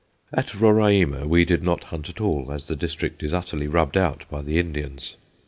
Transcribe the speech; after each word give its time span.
At 0.33 0.55
Roraima 0.55 1.27
we 1.27 1.45
did 1.45 1.61
not 1.61 1.83
hunt 1.83 2.09
at 2.09 2.19
all, 2.19 2.51
as 2.51 2.65
the 2.67 2.75
district 2.75 3.21
is 3.21 3.33
utterly 3.33 3.67
rubbed 3.67 3.95
out 3.97 4.23
by 4.31 4.41
the 4.41 4.57
Indians. 4.57 5.15